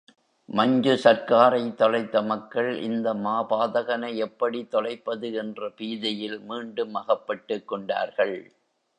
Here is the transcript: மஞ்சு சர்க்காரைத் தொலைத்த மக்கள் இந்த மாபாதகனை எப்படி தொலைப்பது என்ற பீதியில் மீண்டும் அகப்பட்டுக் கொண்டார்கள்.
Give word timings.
மஞ்சு 0.45 0.93
சர்க்காரைத் 1.03 1.73
தொலைத்த 1.73 2.21
மக்கள் 2.21 2.81
இந்த 2.81 3.13
மாபாதகனை 3.13 4.15
எப்படி 4.15 4.65
தொலைப்பது 4.65 5.33
என்ற 5.33 5.69
பீதியில் 5.69 6.39
மீண்டும் 6.39 6.93
அகப்பட்டுக் 6.93 7.67
கொண்டார்கள். 7.67 8.51